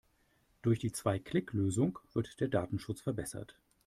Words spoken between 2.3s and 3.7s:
der Datenschutz verbessert.